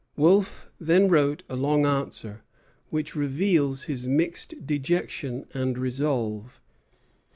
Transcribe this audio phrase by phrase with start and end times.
[0.17, 2.41] Wolfe then wrote a long answer,
[2.89, 6.59] which reveals his mixed dejection and resolve.